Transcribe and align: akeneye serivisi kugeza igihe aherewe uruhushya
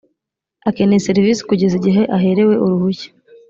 akeneye 0.69 1.05
serivisi 1.07 1.41
kugeza 1.49 1.73
igihe 1.79 2.01
aherewe 2.17 2.53
uruhushya 2.63 3.09